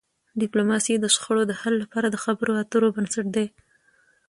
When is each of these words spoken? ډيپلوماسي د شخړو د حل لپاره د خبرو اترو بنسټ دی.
ډيپلوماسي 0.41 0.93
د 0.99 1.05
شخړو 1.15 1.41
د 1.47 1.53
حل 1.61 1.75
لپاره 1.83 2.07
د 2.09 2.17
خبرو 2.23 2.53
اترو 2.61 2.87
بنسټ 2.95 3.25
دی. 3.35 3.47